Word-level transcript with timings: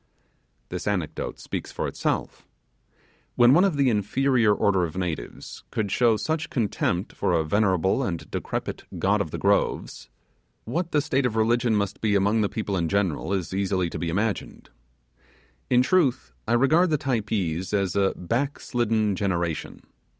This 0.69 0.87
anecdote 0.87 1.39
speaks 1.39 1.71
for 1.71 1.87
itself. 1.87 2.47
When 3.35 3.53
one 3.53 3.63
of 3.63 3.77
the 3.77 3.91
inferior 3.91 4.51
order 4.51 4.83
of 4.83 4.97
natives 4.97 5.63
could 5.69 5.91
show 5.91 6.17
such 6.17 6.49
contempt 6.49 7.13
for 7.13 7.33
a 7.33 7.43
venerable 7.43 8.01
and 8.01 8.27
decrepit 8.31 8.81
God 8.97 9.21
of 9.21 9.29
the 9.29 9.37
Groves, 9.37 10.09
what 10.65 10.91
the 10.91 11.01
state 11.01 11.27
of 11.27 11.35
religion 11.35 11.75
must 11.75 12.01
be 12.01 12.15
among 12.15 12.41
the 12.41 12.49
people 12.49 12.75
in 12.75 12.89
general 12.89 13.31
is 13.31 13.53
easy 13.53 13.91
to 13.91 13.99
be 13.99 14.09
imagined. 14.09 14.71
In 15.69 15.83
truth, 15.83 16.33
I 16.47 16.53
regard 16.53 16.89
the 16.89 16.97
Typees 16.97 17.71
as 17.71 17.95
a 17.95 18.13
back 18.15 18.59
slidden 18.59 19.15
generation. 19.15 19.83